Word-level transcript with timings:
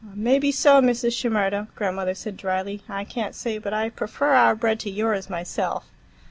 "Maybe 0.15 0.51
so, 0.51 0.81
Mrs. 0.81 1.11
Shimerda," 1.13 1.67
grandmother 1.75 2.15
said 2.15 2.35
drily. 2.35 2.81
"I 2.89 3.03
can't 3.03 3.35
say 3.35 3.59
but 3.59 3.71
I 3.71 3.89
prefer 3.91 4.33
our 4.33 4.55
bread 4.55 4.79
to 4.79 4.89
yours, 4.89 5.29
myself." 5.29 5.91